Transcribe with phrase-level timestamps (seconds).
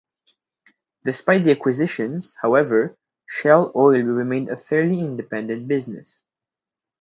[1.03, 6.23] Despite the acquisition, however, Shell Oil remained a fairly independent business.